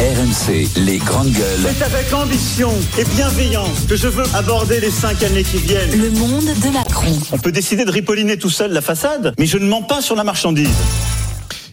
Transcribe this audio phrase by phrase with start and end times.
[0.00, 1.74] RMC, les grandes gueules.
[1.76, 5.90] C'est avec ambition et bienveillance que je veux aborder les cinq années qui viennent.
[5.90, 7.12] Le monde de Macron.
[7.32, 10.16] On peut décider de ripolliner tout seul la façade, mais je ne mens pas sur
[10.16, 10.70] la marchandise.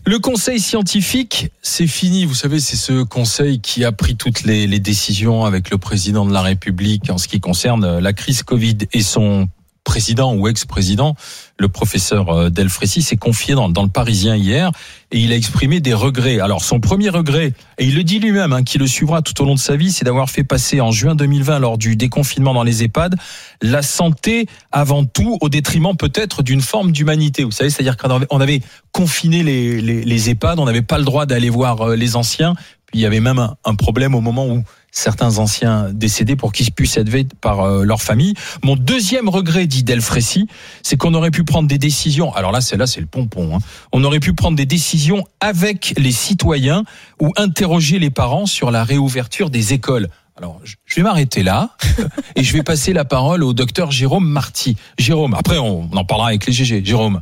[0.06, 2.26] Le conseil scientifique, c'est fini.
[2.26, 6.26] Vous savez, c'est ce conseil qui a pris toutes les, les, décisions avec le président
[6.26, 9.48] de la République en ce qui concerne la crise Covid et son
[9.88, 11.16] président ou ex-président,
[11.58, 14.70] le professeur euh, Delfrécy, s'est confié dans, le Parisien hier
[15.12, 16.42] et il a exprimé des regrets.
[16.42, 19.46] Alors son premier regret, et il le dit lui-même, hein, qui le suivra tout au
[19.46, 22.64] long de sa vie, c'est d'avoir fait passer en juin 2020, lors du déconfinement dans
[22.64, 23.16] les EHPAD,
[23.62, 27.46] la santé avant tout, au détriment peut-être d'une forme d'humanité.
[27.46, 28.62] Vous savez, c'est-à-dire qu'on avait
[28.92, 32.56] confiné les, EHPAD, on n'avait pas le droit d'aller voir euh, les anciens,
[32.88, 36.72] puis il y avait même un problème au moment où certains anciens décédés pour qu'ils
[36.72, 38.34] puissent être vus par euh, leur famille.
[38.64, 40.48] Mon deuxième regret, dit Delfrécy,
[40.84, 42.34] c'est qu'on aurait pu prendre des décisions.
[42.34, 43.56] Alors là, c'est là, c'est le pompon.
[43.56, 43.60] Hein.
[43.92, 46.84] On aurait pu prendre des décisions avec les citoyens
[47.22, 50.08] ou interroger les parents sur la réouverture des écoles.
[50.38, 51.76] Alors, je vais m'arrêter là
[52.36, 54.78] et je vais passer la parole au docteur Jérôme Marty.
[55.00, 56.86] Jérôme, après on en parlera avec les GG.
[56.86, 57.22] Jérôme.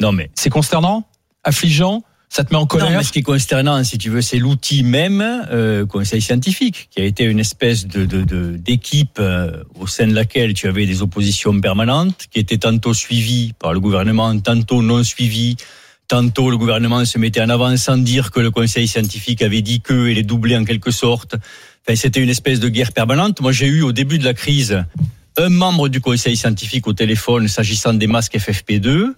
[0.00, 1.04] Non mais c'est consternant,
[1.44, 2.02] affligeant?
[2.36, 5.22] Ça te met en colère ce qui est consternant, si tu veux, c'est l'outil même,
[5.22, 8.06] euh, conseil scientifique, qui a été une espèce de
[8.56, 13.52] d'équipe euh, au sein de laquelle tu avais des oppositions permanentes, qui étaient tantôt suivies
[13.60, 15.56] par le gouvernement, tantôt non suivies.
[16.08, 19.80] Tantôt, le gouvernement se mettait en avant sans dire que le conseil scientifique avait dit
[19.80, 21.36] que et les doublait en quelque sorte.
[21.86, 23.42] Enfin, c'était une espèce de guerre permanente.
[23.42, 24.84] Moi, j'ai eu au début de la crise
[25.36, 29.12] un membre du conseil scientifique au téléphone s'agissant des masques FFP2.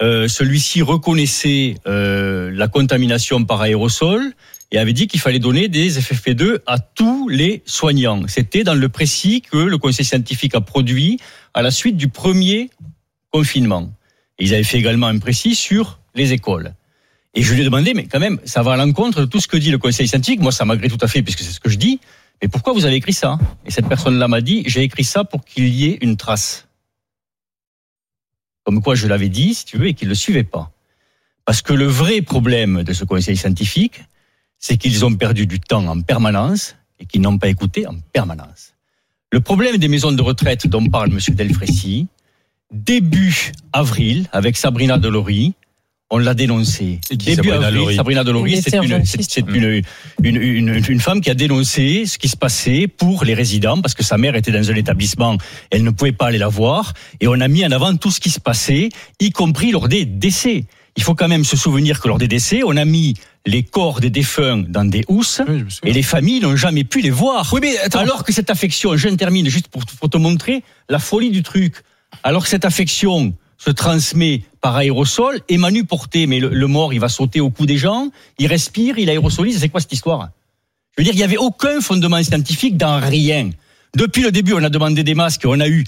[0.00, 4.32] Euh, celui-ci reconnaissait euh, la contamination par aérosol
[4.70, 8.22] et avait dit qu'il fallait donner des FFP2 à tous les soignants.
[8.28, 11.18] C'était dans le précis que le conseil scientifique a produit
[11.52, 12.70] à la suite du premier
[13.32, 13.90] confinement.
[14.38, 16.74] Et ils avaient fait également un précis sur les écoles.
[17.34, 19.48] Et je lui ai demandé, mais quand même, ça va à l'encontre de tout ce
[19.48, 20.40] que dit le conseil scientifique.
[20.40, 22.00] Moi, ça m'agrée tout à fait, puisque c'est ce que je dis.
[22.40, 23.38] Mais pourquoi vous avez écrit ça?
[23.66, 26.67] Et cette personne-là m'a dit, j'ai écrit ça pour qu'il y ait une trace
[28.68, 30.70] comme quoi je l'avais dit, si tu veux, et qu'ils ne le suivaient pas.
[31.46, 34.04] Parce que le vrai problème de ce conseil scientifique,
[34.58, 38.74] c'est qu'ils ont perdu du temps en permanence et qu'ils n'ont pas écouté en permanence.
[39.32, 41.18] Le problème des maisons de retraite dont parle M.
[41.34, 42.08] Delfrécy,
[42.70, 45.54] début avril, avec Sabrina Delory,
[46.10, 47.00] on l'a dénoncé.
[47.10, 49.82] Début Sabrina avril, Sabrina Delory, c'est une, c'est une,
[50.22, 53.94] une, une, une, femme qui a dénoncé ce qui se passait pour les résidents, parce
[53.94, 55.36] que sa mère était dans un établissement,
[55.70, 58.20] elle ne pouvait pas aller la voir, et on a mis en avant tout ce
[58.20, 58.88] qui se passait,
[59.20, 60.64] y compris lors des décès.
[60.96, 63.14] Il faut quand même se souvenir que lors des décès, on a mis
[63.46, 67.10] les corps des défunts dans des housses Oui, et les familles n'ont jamais pu les
[67.10, 67.48] voir.
[67.52, 68.00] Oui, mais attends.
[68.00, 71.74] Alors que cette affection, je termine juste pour, pour te montrer la folie du truc.
[72.24, 77.00] Alors que cette affection se transmet par aérosol, Emmanuel porté, mais le, le, mort, il
[77.00, 80.28] va sauter au cou des gens, il respire, il aérosolise, c'est quoi cette histoire?
[80.90, 83.48] Je veux dire, il n'y avait aucun fondement scientifique dans rien.
[83.96, 85.84] Depuis le début, on a demandé des masques, on a eu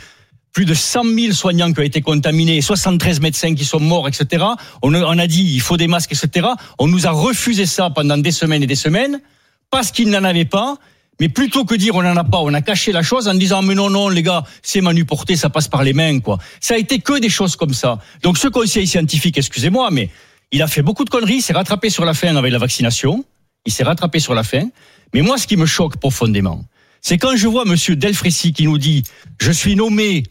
[0.55, 4.47] plus de 100 000 soignants qui ont été contaminés, 73 médecins qui sont morts, etc.
[4.81, 6.49] On a, on a dit, il faut des masques, etc.
[6.79, 9.21] On nous a refusé ça pendant des semaines et des semaines,
[9.69, 10.79] parce qu'ils n'en avaient pas,
[11.21, 13.63] mais plutôt que dire on n'en a pas, on a caché la chose en disant
[13.63, 16.39] mais non non les gars c'est Manu porté, ça passe par les mains quoi.
[16.61, 17.99] Ça a été que des choses comme ça.
[18.23, 20.09] Donc ce conseil scientifique, excusez-moi, mais
[20.51, 23.25] il a fait beaucoup de conneries, il s'est rattrapé sur la fin avec la vaccination,
[23.67, 24.69] il s'est rattrapé sur la fin.
[25.13, 26.65] Mais moi ce qui me choque profondément,
[27.03, 29.03] c'est quand je vois Monsieur Delfrécy qui nous dit
[29.39, 30.25] je suis nommé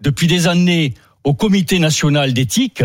[0.00, 2.82] depuis des années au Comité national d'éthique,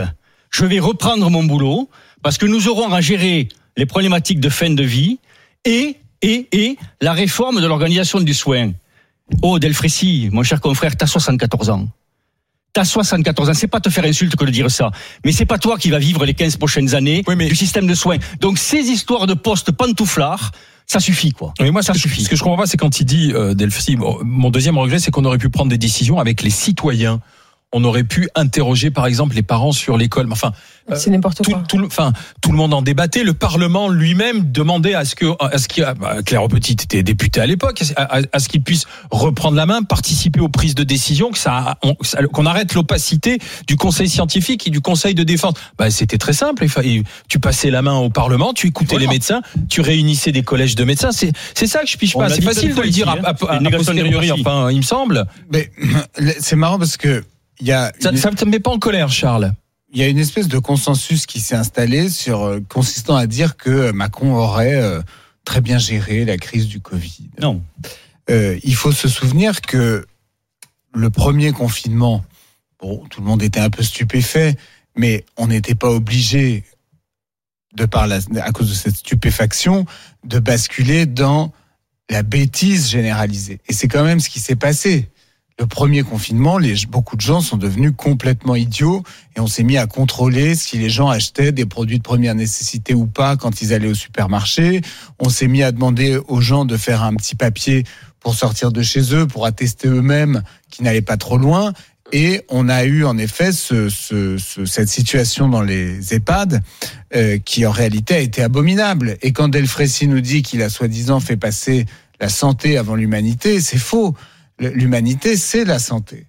[0.52, 1.90] je vais reprendre mon boulot
[2.22, 5.20] parce que nous aurons à gérer les problématiques de fin de vie
[5.64, 8.72] et et, et la réforme de l'organisation du soin.
[9.42, 11.88] Oh, Delfrécy, mon cher confrère, t'as 74 ans.
[12.74, 13.54] T'as 74 ans.
[13.54, 14.92] C'est pas te faire insulte que de dire ça.
[15.24, 17.88] Mais c'est pas toi qui vas vivre les 15 prochaines années Oui, mais- du système
[17.88, 18.18] de soins.
[18.42, 20.52] Donc, ces histoires de postes pantouflards,
[20.86, 21.54] ça suffit, quoi.
[21.62, 22.24] Mais moi, ça ce que, suffit.
[22.26, 25.00] ce que je comprends pas, c'est quand il dit, euh, Delphi, bon, mon deuxième regret,
[25.00, 27.22] c'est qu'on aurait pu prendre des décisions avec les citoyens.
[27.78, 30.28] On aurait pu interroger, par exemple, les parents sur l'école.
[30.28, 30.54] Mais Enfin,
[30.90, 31.64] euh, C'est n'importe tout, quoi.
[31.68, 33.24] tout le, enfin, tout le monde en débattait.
[33.24, 37.42] Le Parlement lui-même demandait à ce que, à ce qu'il, bah, Claire Petit était député
[37.42, 40.84] à l'époque, à, à- à ce qu'il puisse reprendre la main, participer aux prises de
[40.84, 45.24] décision, que ça, on- ça- qu'on arrête l'opacité du Conseil scientifique et du Conseil de
[45.24, 45.56] défense.
[45.78, 46.66] Bah, c'était très simple.
[46.84, 49.08] Il tu passais la main au Parlement, tu écoutais Voilà.
[49.08, 51.12] les médecins, tu réunissais des collèges de médecins.
[51.12, 52.30] C'est, c'est ça que je piche On pas.
[52.30, 53.36] C'est facile de le dire à, à, hein.
[53.50, 54.32] À démocratie.
[54.40, 55.26] enfin, il me semble.
[55.52, 55.70] Mais
[56.40, 57.24] c'est marrant parce que
[57.62, 59.54] y a Ça, une, ça te met pas en colère, Charles.
[59.92, 63.58] il y a une espèce de consensus qui s'est installé sur euh, consistant à dire
[63.58, 65.02] que Macron aurait euh,
[65.46, 67.30] très bien géré la crise du Covid.
[67.42, 67.62] Non.
[68.30, 70.06] Euh, il faut se souvenir que
[70.94, 72.24] le premier confinement,
[72.80, 74.56] bon, tout le monde était un peu stupéfait,
[74.96, 76.64] mais on n'était pas obligé
[77.76, 79.86] de par la, à cause de cette stupéfaction,
[80.24, 81.52] de basculer dans
[82.10, 83.60] la bêtise généralisée.
[83.68, 85.10] Et c'est quand même ce qui s'est passé.
[85.58, 89.04] Le premier confinement, les, beaucoup de gens sont devenus complètement idiots
[89.38, 92.94] et on s'est mis à contrôler si les gens achetaient des produits de première nécessité
[92.94, 94.82] ou pas quand ils allaient au supermarché.
[95.18, 97.86] On s'est mis à demander aux gens de faire un petit papier
[98.20, 101.72] pour sortir de chez eux, pour attester eux-mêmes qu'ils n'allaient pas trop loin.
[102.12, 106.62] Et on a eu en effet ce, ce, ce, cette situation dans les EHPAD
[107.16, 109.18] euh, qui en réalité a été abominable.
[109.22, 111.86] Et quand Delfrécy nous dit qu'il a soi-disant fait passer
[112.20, 114.16] la santé avant l'humanité, c'est faux.
[114.60, 116.28] L'humanité, c'est la santé.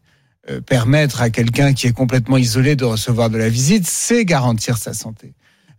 [0.48, 4.78] Euh, permettre à quelqu'un qui est complètement isolé de recevoir de la visite, c'est garantir
[4.78, 5.34] sa santé.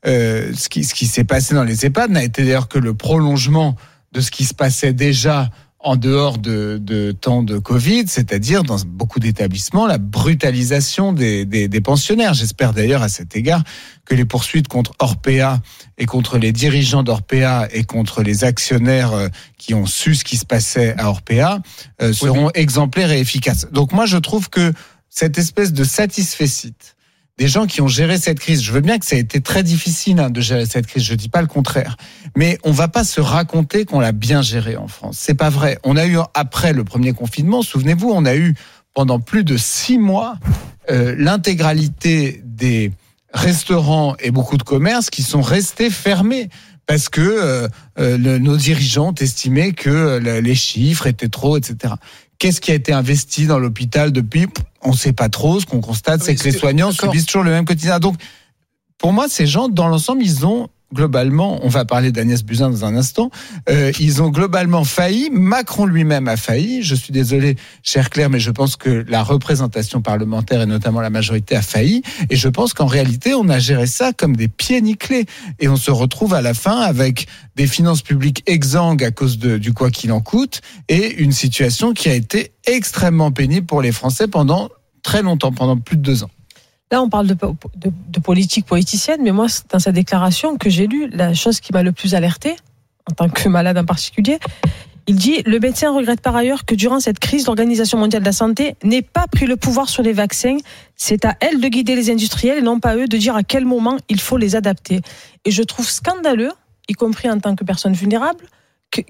[0.06, 2.94] Euh, ce qui, ce qui s'est passé dans les EHPAD n'a été d'ailleurs que le
[2.94, 3.76] prolongement
[4.12, 5.50] de ce qui se passait déjà
[5.88, 11.70] en dehors de, de temps de Covid, c'est-à-dire dans beaucoup d'établissements, la brutalisation des, des,
[11.70, 12.34] des pensionnaires.
[12.34, 13.64] J'espère d'ailleurs à cet égard
[14.04, 15.62] que les poursuites contre Orpea
[15.98, 20.36] et contre les dirigeants d'Orpea et contre les actionnaires euh, qui ont su ce qui
[20.36, 21.62] se passait à Orpea
[22.02, 23.68] euh, seront exemplaires et efficaces.
[23.72, 24.74] Donc moi, je trouve que
[25.10, 26.48] cette espèce de satisfait
[27.38, 28.64] des gens qui ont géré cette crise.
[28.64, 31.04] Je veux bien que ça a été très difficile hein, de gérer cette crise.
[31.04, 31.98] Je dis pas le contraire,
[32.36, 35.18] mais on va pas se raconter qu'on l'a bien géré en France.
[35.20, 35.80] C'est pas vrai.
[35.84, 38.56] On a eu après le premier confinement, souvenez-vous, on a eu
[38.94, 40.38] pendant plus de six mois
[40.90, 42.92] euh, l'intégralité des
[43.34, 46.50] restaurants et beaucoup de commerces qui sont restés fermés
[46.88, 47.68] parce que euh,
[48.00, 51.94] euh, nos dirigeants ont estimé que euh, les chiffres étaient trop, etc.
[52.40, 54.48] Qu'est-ce qui a été investi dans l'hôpital depuis?
[54.82, 55.60] On ne sait pas trop.
[55.60, 58.00] Ce qu'on constate, c'est que les soignants subissent toujours le même quotidien.
[58.00, 58.16] Donc,
[58.98, 62.86] pour moi, ces gens, dans l'ensemble, ils ont globalement, on va parler d'Agnès Buzyn dans
[62.86, 63.30] un instant,
[63.70, 65.30] euh, ils ont globalement failli.
[65.32, 66.82] Macron lui-même a failli.
[66.84, 71.10] Je suis désolé, cher Claire, mais je pense que la représentation parlementaire et notamment la
[71.10, 72.04] majorité a failli.
[72.30, 75.26] Et je pense qu'en réalité, on a géré ça comme des pieds nickelés.
[75.60, 79.58] Et on se retrouve à la fin avec des finances publiques exsangues à cause de,
[79.58, 83.92] du quoi qu'il en coûte et une situation qui a été extrêmement pénible pour les
[83.92, 84.70] Français pendant
[85.04, 86.30] très longtemps, pendant plus de deux ans.
[86.92, 91.10] Là, on parle de, de, politique politicienne, mais moi, dans sa déclaration que j'ai lue,
[91.10, 92.56] la chose qui m'a le plus alerté,
[93.10, 94.40] en tant que malade en particulier,
[95.08, 98.34] il dit Le médecin regrette par ailleurs que durant cette crise, l'Organisation mondiale de la
[98.34, 100.58] santé n'ait pas pris le pouvoir sur les vaccins.
[100.96, 103.66] C'est à elle de guider les industriels et non pas eux de dire à quel
[103.66, 105.02] moment il faut les adapter.
[105.44, 106.52] Et je trouve scandaleux,
[106.88, 108.46] y compris en tant que personne vulnérable,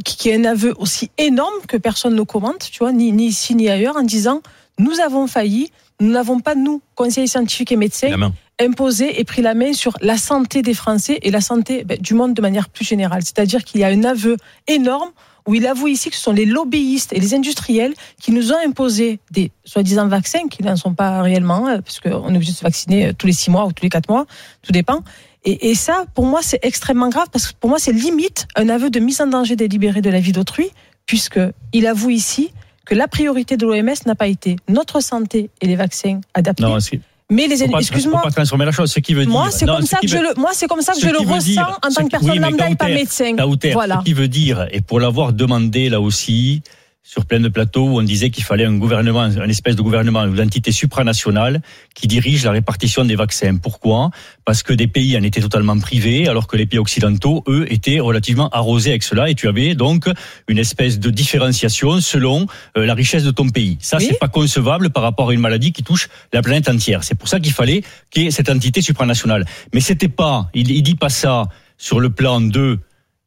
[0.03, 3.69] qui est un aveu aussi énorme que personne ne commente, tu vois, ni ici ni
[3.69, 4.41] ailleurs, en disant
[4.79, 9.53] nous avons failli, nous n'avons pas, nous, conseillers scientifiques et médecins, imposé et pris la
[9.53, 12.85] main sur la santé des Français et la santé ben, du monde de manière plus
[12.85, 13.21] générale.
[13.23, 15.11] C'est-à-dire qu'il y a un aveu énorme
[15.47, 18.57] où il avoue ici que ce sont les lobbyistes et les industriels qui nous ont
[18.65, 22.57] imposé des soi-disant vaccins qui n'en sont pas réellement, euh, parce qu'on est obligé de
[22.57, 24.25] se vacciner euh, tous les six mois ou tous les quatre mois,
[24.61, 25.03] tout dépend.
[25.45, 28.67] Et, et ça, pour moi, c'est extrêmement grave parce que pour moi, c'est limite un
[28.67, 30.69] aveu de mise en danger délibérée de la vie d'autrui,
[31.05, 31.39] puisque
[31.71, 32.51] il avoue ici
[32.87, 36.63] que la priorité de l'OMS n'a pas été notre santé et les vaccins adaptés.
[36.63, 36.77] Non,
[37.29, 38.21] mais les excuse-moi.
[38.21, 38.89] Pas transformer la chose.
[38.89, 39.53] Ce qui veut moi, dire.
[39.53, 41.79] c'est comme, ça que je le, moi, c'est comme ça que je le ressens dire,
[41.83, 43.35] en tant que personne oui, lambda et pas médecin.
[43.73, 43.99] voilà.
[43.99, 46.61] Ce qui veut dire, et pour l'avoir demandé là aussi,
[47.07, 50.23] sur plein de plateaux où on disait qu'il fallait un gouvernement, une espèce de gouvernement
[50.23, 51.61] ou d'entité supranationale
[51.95, 53.55] qui dirige la répartition des vaccins.
[53.55, 54.11] Pourquoi?
[54.43, 58.01] Parce que des pays en étaient totalement privés, alors que les pays occidentaux, eux, étaient
[58.01, 59.29] relativement arrosés avec cela.
[59.29, 60.09] Et tu avais donc
[60.49, 63.77] une espèce de différenciation selon euh, la richesse de ton pays.
[63.79, 64.07] Ça, oui.
[64.09, 67.05] c'est pas concevable par rapport à une maladie qui touche la planète entière.
[67.05, 69.45] C'est pour ça qu'il fallait qu'il y ait cette entité supranationale.
[69.73, 71.45] Mais c'était pas, il, il dit pas ça
[71.77, 72.79] sur le plan de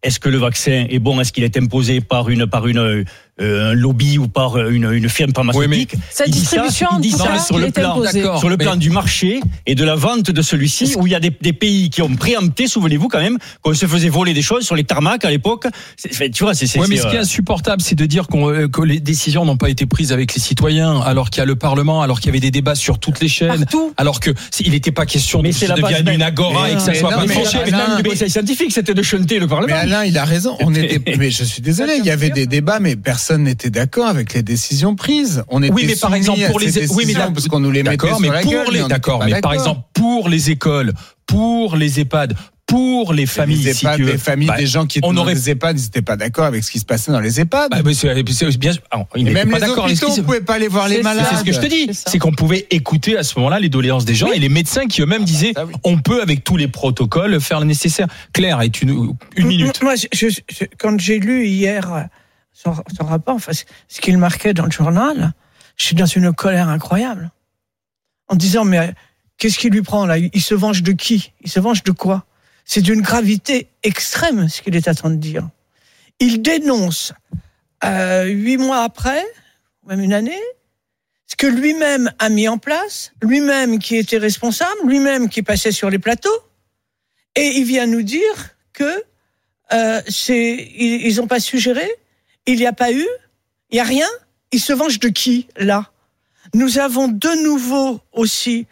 [0.03, 3.05] est-ce que le vaccin est bon Est-ce qu'il est imposé par une par une
[3.41, 5.93] un lobby ou par une, une firme pharmaceutique.
[5.95, 8.03] Oui, Sa distribution, ça, dit ça sur le plan,
[8.39, 11.21] sur le plan du marché et de la vente de celui-ci, où il y a
[11.21, 14.65] des, des, pays qui ont préempté, souvenez-vous quand même, qu'on se faisait voler des choses
[14.65, 15.67] sur les tarmacs à l'époque.
[16.33, 16.79] Tu vois, c'est.
[16.79, 19.57] Ouais, mais ce qui est insupportable, c'est de dire qu'on euh, que les décisions n'ont
[19.57, 22.31] pas été prises avec les citoyens, alors qu'il y a le Parlement, alors qu'il y
[22.31, 23.93] avait des débats sur toutes les chaînes, Partout.
[23.97, 24.31] alors que
[24.61, 27.11] il n'était pas question mais que ça devienne une agora mais et que ça soit
[27.11, 27.25] pas.
[27.27, 27.35] Mais
[28.11, 29.75] conseil scientifique, c'était de chanter le Parlement.
[29.75, 30.57] Mais Alain, il a raison.
[30.61, 31.01] On était.
[31.19, 34.43] Mais je suis désolé, il y avait des débats, mais personne n'était d'accord avec les
[34.43, 35.45] décisions prises.
[35.49, 38.07] On était oui, mais par exemple pour les oui, mais parce qu'on nous les mettait
[38.09, 40.93] sur mais la pour gueule, les d'accord, mais par exemple pour les écoles,
[41.27, 42.35] pour les EHPAD,
[42.67, 45.23] pour les familles, les EHPAD, si les familles bah, des gens qui étaient on dans
[45.23, 45.35] aurait...
[45.35, 47.71] les EHPAD, ils n'étaient pas d'accord avec ce qui se passait dans les EHPAD.
[47.71, 50.21] Bah, mais c'est, c'est bien, alors, ils Et même pas les d'accord hôpitaux, avec ce
[50.21, 51.27] on pouvait pas aller voir les malades.
[51.31, 51.89] C'est ce que je te dis.
[51.93, 54.37] C'est qu'on pouvait écouter à ce moment-là les doléances des gens oui.
[54.37, 55.75] et les médecins qui eux-mêmes disaient ah, oui.
[55.83, 58.07] on peut avec tous les protocoles faire le nécessaire.
[58.33, 59.83] Claire, est une, une minute.
[59.83, 62.09] Moi, je, je, quand j'ai lu hier
[62.63, 65.33] son, rapport, enfin, ce qu'il marquait dans le journal,
[65.77, 67.31] je suis dans une colère incroyable.
[68.29, 68.95] En disant, mais
[69.39, 70.19] qu'est-ce qui lui prend là?
[70.19, 71.33] Il se venge de qui?
[71.41, 72.27] Il se venge de quoi?
[72.65, 75.49] C'est d'une gravité extrême ce qu'il est train de dire.
[76.21, 77.13] Il dénonce
[77.83, 79.25] euh, huit mois après,
[79.87, 80.43] même une année,
[81.27, 85.89] ce que lui-même a mis en place, lui-même qui était responsable, lui-même qui passait sur
[85.89, 86.29] les plateaux,
[87.37, 89.03] et il vient nous dire que
[89.73, 91.89] euh, ils n'ont pas suggéré,
[92.47, 93.07] il n'y a pas eu,
[93.71, 94.07] il n'y a rien.
[94.53, 95.87] Ils se vengent de qui là?
[96.55, 98.67] Nous avons de nouveau aussi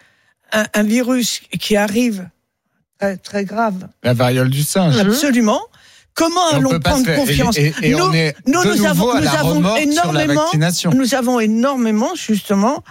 [0.53, 2.29] un, un virus qui arrive
[2.99, 3.87] très, très grave.
[4.03, 4.97] La variole du singe.
[4.99, 5.61] Absolument.
[6.15, 7.57] Comment Et on allons peut pas prendre confiance?
[7.57, 9.49] et, et- et Nous- on est nous, de nous nouveau avons- à nous la avons
[9.51, 10.51] remorque sur la énormément-.
[10.95, 12.83] Nous avons énormément, justement,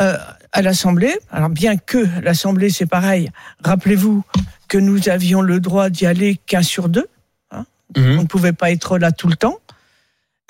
[0.00, 0.16] euh,
[0.50, 1.16] à l'Assemblée.
[1.30, 3.30] Alors, bien que l'Assemblée, c'est pareil,
[3.62, 4.24] rappelez-vous
[4.66, 7.06] que nous avions le droit d'y aller qu'un sur deux.
[7.52, 7.64] hein.
[7.96, 8.18] Mhm.
[8.18, 9.58] On ne pouvait pas être là tout le temps.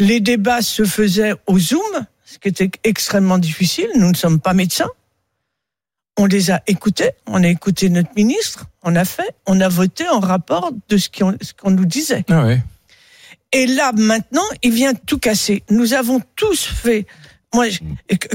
[0.03, 3.87] Les débats se faisaient au Zoom, ce qui était extrêmement difficile.
[3.95, 4.91] Nous ne sommes pas médecins.
[6.19, 10.09] On les a écoutés, on a écouté notre ministre, on a fait, on a voté
[10.09, 12.25] en rapport de ce qu'on nous disait.
[12.29, 12.61] Ah ouais.
[13.53, 15.63] Et là, maintenant, il vient tout casser.
[15.71, 17.07] Nous avons tous fait.
[17.55, 17.67] Moi,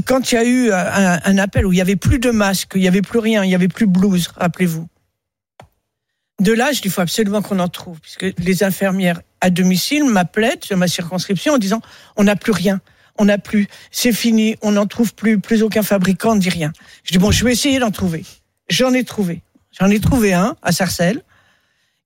[0.06, 2.74] quand il y a eu un, un appel où il y avait plus de masques,
[2.76, 4.88] il y avait plus rien, il y avait plus de blouse, rappelez-vous.
[6.40, 10.78] De dis, il faut absolument qu'on en trouve, puisque les infirmières à domicile m'appelaient sur
[10.78, 11.82] ma circonscription en disant,
[12.16, 12.80] on n'a plus rien,
[13.18, 16.72] on n'a plus, c'est fini, on n'en trouve plus, plus aucun fabricant ne dit rien.
[17.04, 18.24] Je dis, bon, je vais essayer d'en trouver.
[18.70, 19.42] J'en ai trouvé.
[19.80, 21.24] J'en ai trouvé un à Sarcelles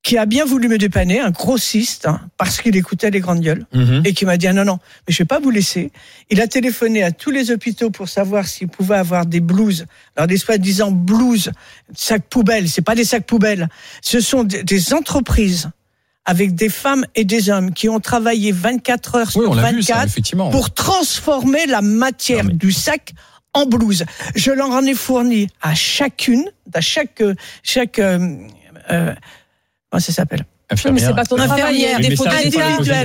[0.03, 3.65] qui a bien voulu me dépanner, un grossiste, hein, parce qu'il écoutait les grandes gueules,
[3.72, 4.01] Mhm.
[4.03, 5.91] et qui m'a dit ah non, non, mais je vais pas vous laisser.
[6.31, 9.86] Il a téléphoné à tous les hôpitaux pour savoir s'il pouvait avoir des blouses.
[10.15, 11.51] Alors des soi-disant blouses,
[11.96, 13.70] sacs poubelles, c'est pas des sacs poubelles,
[14.01, 15.70] ce sont des, des entreprises
[16.25, 20.10] avec des femmes et des hommes qui ont travaillé 24 heures Oui, sur vu 24
[20.10, 23.13] ça, pour transformer la matière Non, mais- du sac
[23.53, 24.05] en blouse.
[24.36, 27.22] Je leur en ai fourni à chacune, à chaque
[27.63, 28.36] chaque euh,
[28.91, 29.13] euh,
[29.91, 30.45] comment ça s'appelle
[30.86, 31.86] Oui, mais c'est pas ton travail.
[31.86, 32.24] Pas ton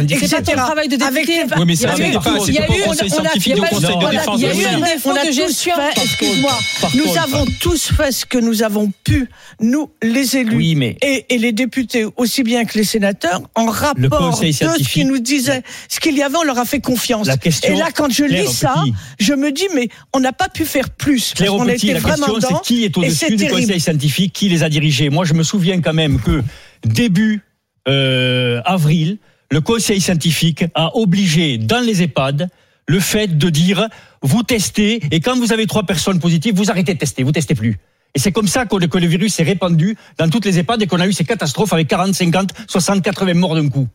[0.04, 0.34] etc.
[0.54, 1.40] travail de député.
[1.58, 2.34] Oui, mais ça Il y a fait eu- pas.
[2.38, 4.64] il C'est y a pas conseil scientifique de conseil défense il y a de eu
[4.66, 5.74] un défaut de gestion.
[5.96, 6.58] Excuse-moi.
[6.94, 9.28] Nous avons tous fait ce que nous avons pu,
[9.60, 10.96] nous, les élus.
[11.02, 15.62] Et, les députés, aussi bien que les sénateurs, en rapport de ce qu'ils nous disaient,
[15.88, 17.26] ce qu'il y avait, on leur a fait confiance.
[17.26, 17.74] la question.
[17.74, 18.76] Et là, quand je lis ça,
[19.18, 21.34] je me dis, mais on n'a pas pu faire plus.
[21.34, 24.68] Claire Petit, la vraiment question, c'est qui est au-dessus du conseil scientifique, qui les a
[24.68, 25.10] dirigés?
[25.10, 26.42] Moi, je me souviens quand même que
[26.84, 27.42] début
[27.88, 29.18] euh, avril,
[29.50, 32.48] le conseil scientifique a obligé dans les EHPAD
[32.88, 33.88] le fait de dire
[34.22, 37.54] vous testez et quand vous avez trois personnes positives, vous arrêtez de tester, vous testez
[37.54, 37.78] plus.
[38.14, 40.82] Et c'est comme ça que le, que le virus s'est répandu dans toutes les EHPAD
[40.82, 43.88] et qu'on a eu ces catastrophes avec 40, 50, 60, 80 morts d'un coup.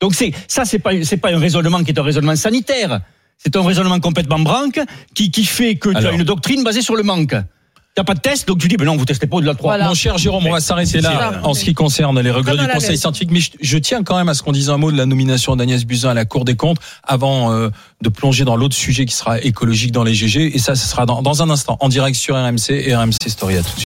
[0.00, 3.00] Donc c'est ça, c'est pas c'est pas un raisonnement qui est un raisonnement sanitaire.
[3.38, 4.80] C'est un raisonnement complètement branque
[5.14, 7.34] qui, qui fait que tu as une doctrine basée sur le manque.
[7.94, 9.72] T'as pas de test, donc tu dis, ben non, vous testez pas au-delà de 3.
[9.72, 9.88] Voilà.
[9.88, 12.96] Mon cher Jérôme, on va s'arrêter là en ce qui concerne les regrets du Conseil
[12.96, 13.30] scientifique.
[13.30, 15.56] Mais je, je tiens quand même à ce qu'on dise un mot de la nomination
[15.56, 17.68] d'Agnès Buzyn à la Cour des comptes avant euh,
[18.00, 20.56] de plonger dans l'autre sujet qui sera écologique dans les GG.
[20.56, 23.58] Et ça, ce sera dans, dans un instant en direct sur RMC et RMC Story.
[23.58, 23.80] À tout de suite.